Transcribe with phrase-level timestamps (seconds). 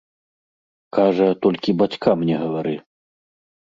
[0.97, 2.75] Кажа, толькі бацькам не гавары.